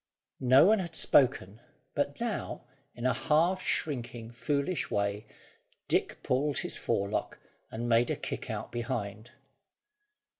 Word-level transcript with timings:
No 0.39 0.65
one 0.65 0.79
had 0.79 0.95
spoken; 0.95 1.61
but 1.93 2.19
now, 2.19 2.63
in 2.95 3.05
a 3.05 3.13
half 3.13 3.61
shrinking 3.61 4.31
foolish 4.31 4.89
way, 4.89 5.27
Dick 5.87 6.23
pulled 6.23 6.57
his 6.57 6.75
forelock, 6.75 7.37
and 7.69 7.87
made 7.87 8.09
a 8.09 8.15
kick 8.15 8.49
out 8.49 8.71
behind. 8.71 9.29